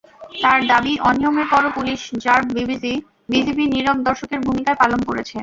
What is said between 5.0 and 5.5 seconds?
করেছে।